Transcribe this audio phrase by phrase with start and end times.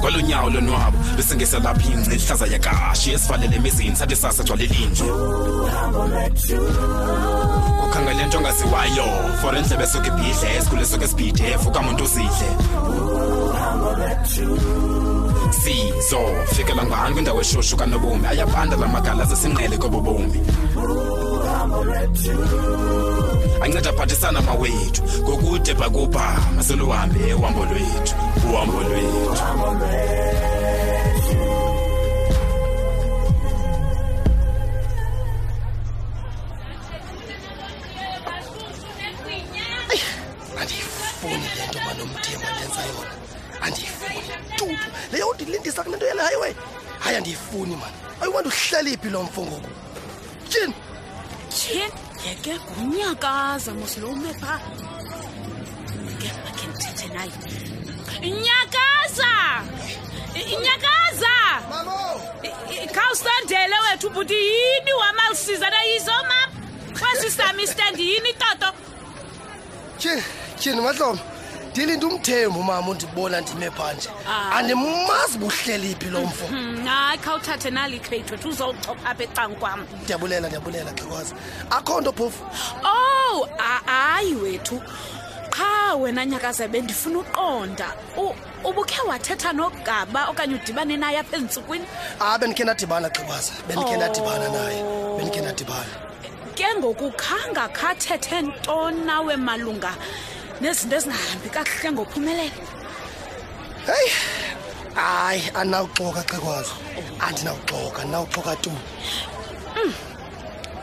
[0.00, 5.04] kwalonyawo lonwabo bese ngesalapha ingce ihlaza yakashi esivalele emizini sathi sasa gcwale linje
[7.86, 9.06] ukhangele nto ongaziwayo
[9.40, 12.48] for endlebe esuke ibhidle esikhule esuke esibhidef ukamuntu uzidle
[15.60, 16.20] sizo
[16.54, 20.40] fikela ngani kwindawo eshushu kanobumi ayabanda la magala zesinqele kobobomi
[23.62, 28.14] anceda aphathisana mawethu ngokude bhakubha masoluhambe uhambo lwethu
[28.52, 29.38] uhambo lwethu
[47.08, 49.70] ayandiyifuni mani ayiwanda uhlaliphi lo mfo ngoku
[50.48, 50.74] tshini
[51.52, 51.84] tyhe
[52.28, 54.08] yeke ngumnyakaza mos lo
[56.20, 57.36] ke akhe ndithethe naye
[58.44, 59.32] nyakaza
[60.64, 61.36] nyakaza
[62.94, 66.50] khawusondele wethu buti yini wamalisizana yizo map
[67.98, 68.68] yini toto
[70.00, 70.22] tyhini
[70.60, 71.37] tyhini mahloma
[71.72, 74.56] ndilinda umthembu mama undibona ndime phanje ah.
[74.56, 76.86] andimazi buhleliphi lo mfo mhm, mhm.
[76.86, 81.32] hayi khawuthathe nali crate wethu uzowuchopha apha ecang kwam ndiyabulela ndiyabulela xhekwazi
[81.70, 82.42] akho nto phofu
[82.82, 83.48] ow oh,
[83.86, 84.80] hayi wethu
[85.54, 87.88] qha wena nyakazabe ndifuna uqonda
[88.68, 91.86] ubukhe wathetha nogaba okanye udibane naye apha ezintsukwini
[92.20, 94.54] a ah, bendikhe nadibana xhekwazi bendikhe nadibana oh.
[94.58, 94.80] naye
[95.16, 95.92] bendikhe nadibana
[96.56, 99.92] ke ngokukhanga khathethe ntonawe malunga
[100.60, 102.62] nezinto ezingahambi kakuhle ngophumelele
[103.88, 104.08] heyi
[104.94, 106.74] hayi andinawuxoka xekwazo
[107.26, 108.72] andinawuxoka andinawuxoka tu
[109.84, 109.92] mm.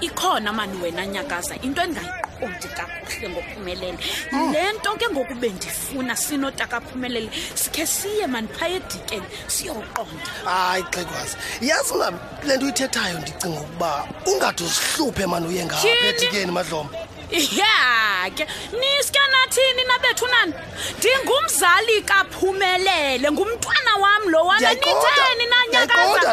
[0.01, 3.97] ikhona mani wena nyakaza into endingayiqondi kakuhle ngophumelele
[4.31, 4.51] mm.
[4.53, 11.93] le nto ke ngoku bendifuna sinotakaphumelele sikhe siye mani phaya edikeni siyoqonda hayi xekwazi yazi
[11.99, 12.11] yes,
[12.47, 16.89] le nto uyithethayo ndicinga ukuba ungade uzihluphe mani uye ngapha edikeni madloma
[17.33, 18.47] yake
[18.79, 20.53] niske nathini nabethu nani
[20.99, 26.31] ndingumzali kaphumelele ngumntwana wam lo wam nitheni nanyakaza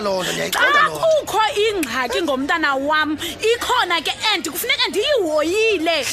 [0.49, 3.19] xa kukho ingxaki ngomntana wam
[3.55, 6.07] ikhona ke and kufuneka ndi uhoyile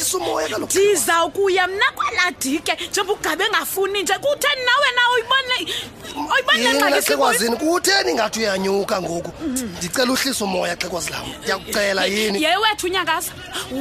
[0.59, 5.73] ndiza ukuya mna kwaladike njengoba ugabe engafuni nje kutheni nawena uyibone
[6.63, 9.31] oyibonexakwazini kutheni ingathi uyanyuka ngoku
[9.77, 13.31] ndicela uhlise umoya xhekwazi lam ndiyakucela yini ye wethu unyakaza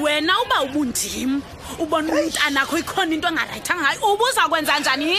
[0.02, 1.42] wena uba ubundim
[1.78, 5.18] ubona umntanakho ikhona into engarayithanga ngayo ubuza kwenza njani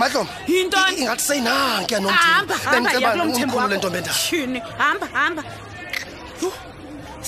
[0.00, 5.44] madlom yintoingathi seyinankeahambahamba yakulo mthembo wakhoule ntombendaoini hamba hamba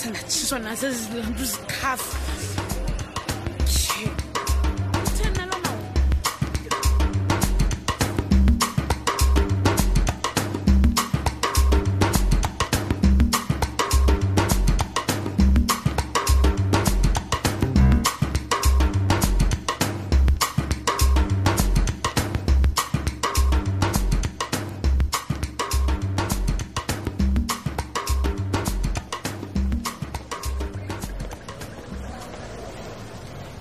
[0.03, 2.11] sengatshiswa nasezilantu zikhafu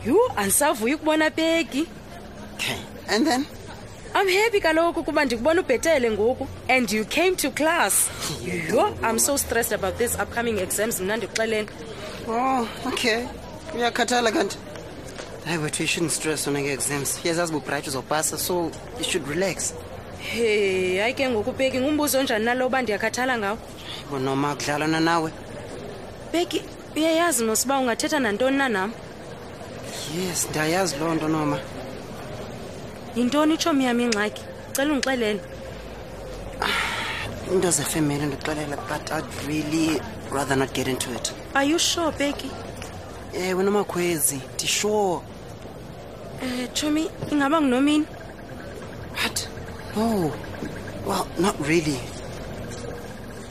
[0.06, 1.88] yhu andisavuya ukubona peki
[2.56, 2.78] okay
[3.10, 3.46] and then
[4.16, 8.10] i'm happy kaloku kuba ndikubona ubhetele ngoku and you came to class
[8.70, 11.68] yho i'm so stressed about this upcoming exams mna ndikuxeleni
[12.28, 13.18] oh okay
[13.76, 14.58] uyakhathala kanti
[15.46, 18.54] hayi wethu you shouldn't stress on nge-exams uyazazi bubright uzopasa so
[19.00, 19.74] you should relax
[20.34, 23.58] hey hayi ke ngoku peki ngumbuzo onjani nalo uba ndiyakhathala ngawo
[24.12, 25.32] bonoma kudlalwana nawe
[26.32, 26.62] peki
[26.96, 28.94] uyayazi nosuba ungathetha nantoni na nam
[30.20, 31.60] yes ndiyayazi loo nto noma
[33.16, 34.42] yintoni itshomi yam ingxaki
[34.76, 35.42] cela undixelele
[37.54, 40.02] into zefemeli ndixelele but i'd really
[40.32, 42.52] rather not get into it are you sure beki
[43.34, 45.22] ewe eh, nomakhwezi ndisure um
[46.44, 48.06] eh, tshomi ingaba ngunomini
[49.16, 49.48] what
[49.98, 50.32] no
[51.06, 52.00] well not really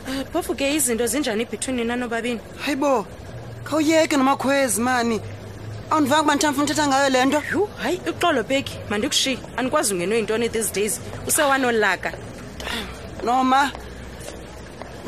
[0.08, 3.06] eh, phofu ke izinto zinjani ibhithwini nanobabini hayi bo
[3.64, 5.20] khawuyeke nomakhwezi mani
[5.90, 10.72] awundivanga uba ndithamfuna ngayo le nto yhu hayi uxolo peki mandikushiye andikwazi ungenwe yintoni these
[10.72, 12.12] days usewanolaka
[13.24, 13.72] noma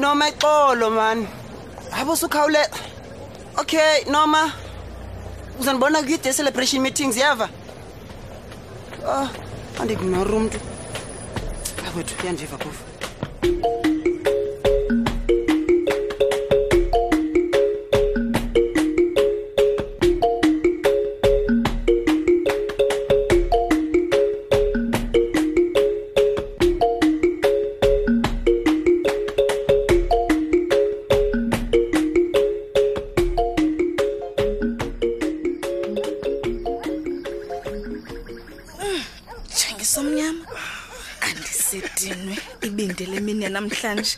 [0.00, 1.26] noma ixolo mani
[1.92, 2.58] abo sukhawule
[3.60, 4.52] okay noma
[5.60, 7.48] uzandibona kwi-day celebration meetings yava
[9.06, 9.28] oh ah,
[9.80, 10.58] andikunora umntu
[11.86, 13.81] awethu yandiva kufa
[39.94, 40.46] somnyama
[41.28, 42.34] andisidinwe
[42.66, 44.14] ibindele mini yanamhlanje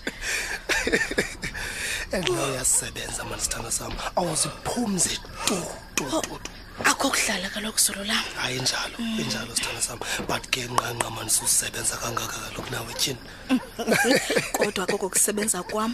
[2.16, 5.14] endla uyasebenza mani sithanda sam awuziphumzi
[5.46, 6.04] tutu
[6.90, 9.16] akho kuhlala kaloku solo lam hayi njalo mm.
[9.22, 9.98] injalo sithanda sam
[10.28, 13.20] but ke nqanqa mani susebenza kangaka kaloku nawe tyhini
[14.56, 15.92] kodwa koko kusebenza kwam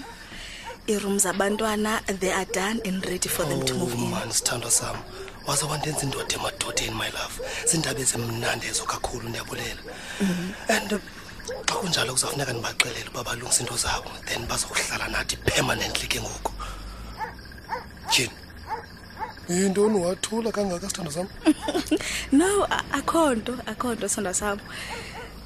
[0.90, 4.96] iirom zabantwana they are done and ready for them to move oh, mani sithandwa sam
[5.50, 7.34] wazoba ndenza indoda emadodeni my love
[7.68, 9.80] ziindaba ezimnandi ezo kakhulu ndiyabulela
[10.74, 10.90] and
[11.66, 16.52] xa kunjalo kuzawufuneka ndibaxelele uba balungisa into zabo then bazokuhlala nathi permanently ke ngoku
[18.12, 18.30] jin
[19.50, 21.26] yintoni wathula kangaka sithando sam
[22.38, 22.64] no
[22.98, 24.58] akho nto akho nto sithando sam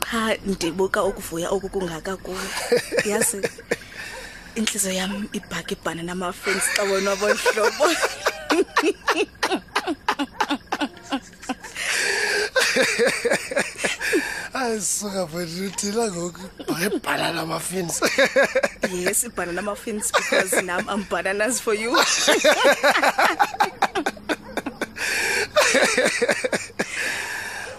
[0.04, 2.48] qha ndibuka ukuvuya oku kungaka kuyo
[3.08, 3.40] yasi
[4.58, 7.86] intliziyo yam ibhaki ibhana namafrinds xa bona abo hlobo
[14.76, 16.40] isuka futhiuthila ngoku
[16.86, 17.94] ibhanana mafins
[18.90, 21.92] yes ibhanana mafins because nam am bananas for you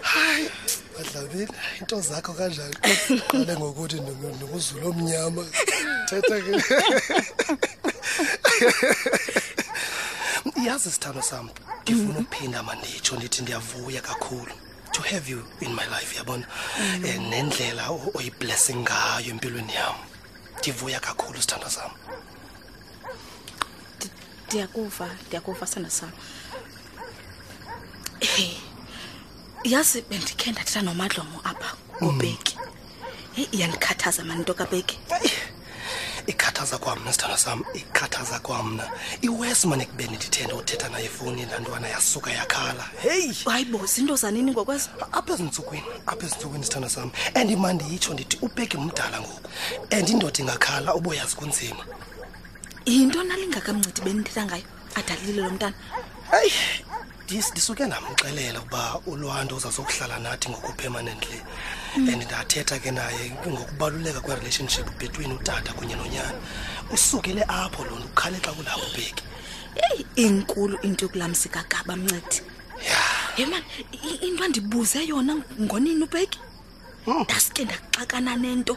[0.02, 0.48] hayi
[0.96, 1.48] badlabile
[1.80, 2.76] into zakho kanjani
[3.30, 3.96] qale ngokuthi
[4.40, 5.44] nokuzula omnyama
[6.08, 6.62] thetha ke
[10.66, 11.44] yazi sithando sam
[11.82, 14.52] ndifuna ukuphinda manditsho ndithi ndiyavuya kakhulu
[14.96, 16.44] to have you in my life yabona
[17.08, 17.84] eh nendlela
[18.18, 19.96] oyiblessing ngayo empilweni yam
[20.58, 21.90] ndivuya kakhulu sithanda sam
[24.46, 26.16] ndiyakuva ndiyakuva sithanda sami
[29.72, 32.56] yazi bendikhe ndathetha nomadlomo apha kobeki ngobeki
[33.38, 33.44] mm.
[33.52, 35.00] iyandikhathaza mani into kabeki
[36.26, 38.84] ikhathaza kwam nesithanda sam ikhathaza kwam na
[39.22, 44.50] iwesman ekubeni ndithe ndothetha nayo efowunini laa ntwana yasuka yakhala heyi hayi bo zinto zanini
[44.52, 44.88] ngokwezo
[45.18, 47.08] apha ezintsukwini apha ezintsukwini sithanda sam
[47.38, 49.48] and ma ndiyitsho ndithi ubeke mdala ngoku
[49.96, 51.82] and indoda ingakhala uboyazi kunzima
[52.90, 54.66] yinto nalingakamncedi bendithetha ngayo
[54.98, 55.76] adalile lo mntana
[56.34, 56.52] heyi
[57.50, 61.38] ndisuke ndamxelela ukuba ulwanto uzasokuhlala nathi ngokupermanentle
[61.96, 62.08] Mm.
[62.12, 66.38] and ndathetha ke naye ngokubaluleka kwerelationship between utata kunye nonyana
[66.92, 69.24] usukele apho loo nto ukhale xa kulapho ubheki
[69.86, 72.42] eyi inkulu into yokulamsikakaba mncedi
[73.38, 73.62] ye man
[74.28, 76.38] into andibuze yona ngonini ubheki
[77.06, 77.24] hmm.
[77.24, 78.76] ndasike ndakuxakana nento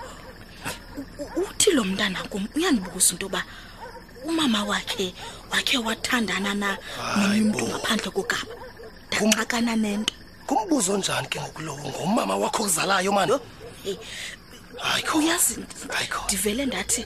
[1.44, 3.44] uthi lo mntana kum uyandibuza into yoba
[4.24, 5.12] umama wakhe
[5.52, 6.70] wakhe wathandana na
[7.20, 8.48] nomntu ngaphandle kokaba
[9.12, 10.14] ndaxakana nento
[10.50, 13.38] kumbuzo njani ke ngokulowo ngomama wakho kuzalayo manje
[14.78, 15.56] hayikho uyazi
[16.30, 17.06] divele ndathi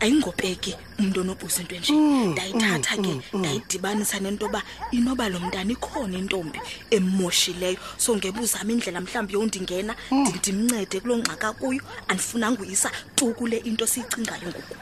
[0.00, 4.60] ayingopeki umuntu onobhuza into nje mm, ndayithatha mm, ke mm, ndayidibanisa nento ba
[4.92, 6.60] inoba lo mntana ikhona intombi
[6.90, 14.48] emoshileyo so ngebuzama indlela mhlawumbe yondingena ndimncede kulongxaka kuyo andifuna nguyisa tu kule into siyicingayo
[14.52, 14.74] ngoku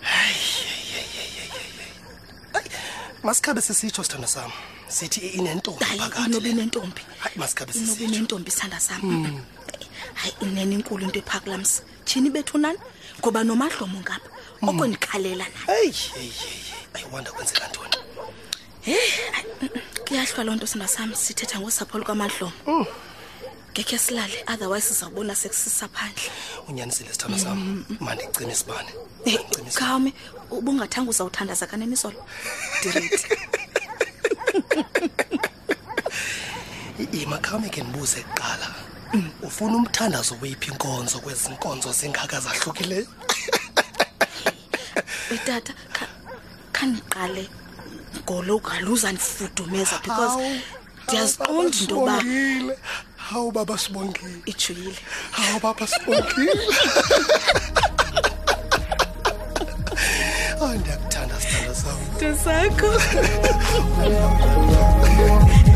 [0.00, 0.44] hayi
[3.22, 4.54] masikhabe sisitsho sithanda sami
[4.88, 5.84] sithi inentombi
[6.26, 7.72] inobe inentombi hayi masikhabe
[8.48, 9.40] isanda sami hmm.
[10.14, 12.78] hayi inene inkulu into ephakulams thini bethu nani
[13.20, 14.68] ngoba nomadlomo ngapha hmm.
[14.68, 15.46] oko ndikhalela
[17.70, 17.96] ntoni
[18.80, 19.10] hey
[19.60, 19.80] mm, mm.
[20.08, 22.86] kuyahlwa loo nto sina sam sithetha ngosapho lukamadlomo oh.
[23.72, 26.30] ngekhe silale otherwise sizawubona sekusisa phandle
[26.68, 27.58] unyanisile sithanda sam
[27.88, 28.92] mm, mandicime isibane
[29.74, 30.12] khawume
[30.50, 32.24] ubungathanga uzawuthandaza kanemisolo
[32.82, 33.26] direct
[37.26, 38.66] makame ke ndibuze kuqala
[39.12, 43.06] mm, ufuna umthandazo weyiphi inkonzo kwezi nkonzo zingaka zahlukileyo
[45.34, 45.72] etata
[46.72, 47.44] khandiqale
[48.22, 50.62] ngolo galuza ndifudumeza because
[51.04, 52.22] ndiyaziqonda into yoba
[53.16, 54.98] hawu baba sibongile ijuyile
[55.30, 56.70] hawu baba sibongile
[60.62, 63.00] andiyakuthanda ah, sithanda sam sakho